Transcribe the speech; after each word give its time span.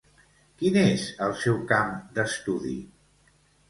Quin 0.61 0.79
és 0.85 1.05
el 1.27 1.37
seu 1.43 1.63
camp 1.75 1.95
d'estudi? 2.19 2.77